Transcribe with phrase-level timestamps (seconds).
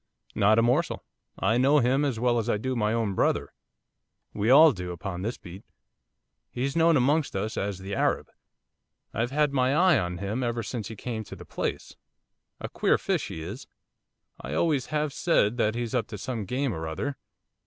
[0.33, 1.03] 'Not a morsel.
[1.37, 3.53] I know him as well as I do my own brother,
[4.33, 5.63] we all do upon this beat.
[6.49, 8.31] He's known amongst us as the Arab.
[9.13, 11.97] I've had my eye on him ever since he came to the place.
[12.59, 13.67] A queer fish he is.
[14.41, 17.17] I always have said that he's up to some game or other.